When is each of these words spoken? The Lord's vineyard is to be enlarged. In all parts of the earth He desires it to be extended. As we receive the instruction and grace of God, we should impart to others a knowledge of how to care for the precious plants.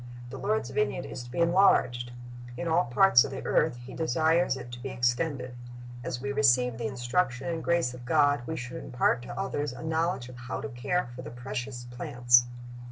The 0.31 0.39
Lord's 0.39 0.71
vineyard 0.71 1.05
is 1.05 1.21
to 1.21 1.29
be 1.29 1.37
enlarged. 1.37 2.11
In 2.57 2.67
all 2.67 2.85
parts 2.85 3.23
of 3.23 3.29
the 3.29 3.45
earth 3.45 3.75
He 3.85 3.93
desires 3.93 4.57
it 4.57 4.71
to 4.71 4.79
be 4.81 4.89
extended. 4.89 5.53
As 6.03 6.19
we 6.19 6.31
receive 6.31 6.79
the 6.79 6.87
instruction 6.87 7.47
and 7.47 7.63
grace 7.63 7.93
of 7.93 8.03
God, 8.03 8.41
we 8.47 8.57
should 8.57 8.83
impart 8.83 9.21
to 9.21 9.39
others 9.39 9.73
a 9.73 9.83
knowledge 9.83 10.27
of 10.27 10.37
how 10.37 10.59
to 10.59 10.69
care 10.69 11.05
for 11.15 11.21
the 11.21 11.29
precious 11.29 11.83
plants. 11.83 12.45